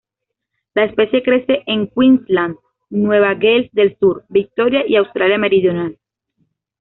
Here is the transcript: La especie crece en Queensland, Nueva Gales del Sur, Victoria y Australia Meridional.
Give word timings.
La 0.73 0.85
especie 0.85 1.21
crece 1.21 1.61
en 1.67 1.85
Queensland, 1.87 2.55
Nueva 2.89 3.35
Gales 3.35 3.69
del 3.71 3.99
Sur, 3.99 4.25
Victoria 4.29 4.81
y 4.87 4.95
Australia 4.95 5.37
Meridional. 5.37 5.99